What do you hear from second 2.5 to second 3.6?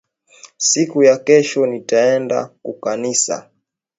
kukanisa